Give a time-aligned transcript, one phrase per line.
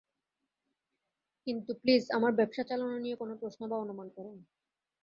[1.47, 4.43] কিন্তু প্লিজ আমার ব্যবসা চালানো নিয়ে কোনো প্রশ্ন বা অনুমান করো না।